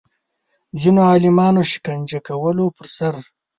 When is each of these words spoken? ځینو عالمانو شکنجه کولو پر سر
ځینو 0.79 1.01
عالمانو 1.11 1.61
شکنجه 1.71 2.19
کولو 2.27 2.65
پر 2.75 2.87
سر 2.97 3.13